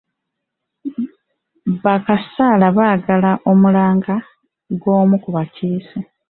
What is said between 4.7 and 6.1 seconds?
gw'omu ku bakiise.